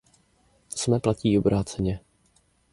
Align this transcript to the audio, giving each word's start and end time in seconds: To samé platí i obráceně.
To 0.71 0.77
samé 0.77 0.99
platí 0.99 1.33
i 1.33 1.37
obráceně. 1.37 1.99